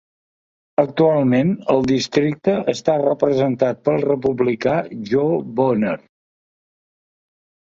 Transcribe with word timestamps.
Actualment 0.83 1.51
el 1.73 1.83
districte 1.91 2.55
està 2.73 2.95
representat 3.03 3.83
pel 3.89 4.01
republicà 4.07 4.75
Jo 5.11 5.27
Bonner. 5.61 5.97